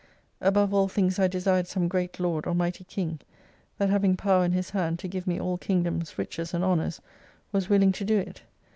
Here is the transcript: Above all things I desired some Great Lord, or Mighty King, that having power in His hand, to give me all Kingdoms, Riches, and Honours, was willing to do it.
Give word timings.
Above 0.41 0.73
all 0.73 0.87
things 0.87 1.19
I 1.19 1.27
desired 1.27 1.67
some 1.67 1.87
Great 1.87 2.19
Lord, 2.19 2.47
or 2.47 2.55
Mighty 2.55 2.83
King, 2.83 3.19
that 3.77 3.91
having 3.91 4.17
power 4.17 4.43
in 4.43 4.51
His 4.51 4.71
hand, 4.71 4.97
to 4.97 5.07
give 5.07 5.27
me 5.27 5.39
all 5.39 5.59
Kingdoms, 5.59 6.17
Riches, 6.17 6.55
and 6.55 6.63
Honours, 6.63 7.01
was 7.51 7.69
willing 7.69 7.91
to 7.91 8.03
do 8.03 8.17
it. 8.17 8.41